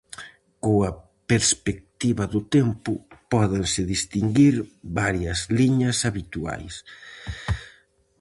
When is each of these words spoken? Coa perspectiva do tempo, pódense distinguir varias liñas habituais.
Coa 0.65 0.89
perspectiva 1.29 2.23
do 2.33 2.41
tempo, 2.57 2.93
pódense 3.31 3.81
distinguir 3.93 4.55
varias 4.99 5.39
liñas 5.57 5.97
habituais. 6.07 6.75